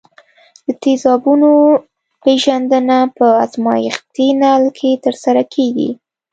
د 0.65 0.67
تیزابونو 0.83 1.51
پیژندنه 2.23 2.97
په 3.17 3.27
ازمیښتي 3.43 4.27
نل 4.41 4.63
کې 4.77 4.91
ترسره 5.05 5.43
کیږي. 5.53 5.89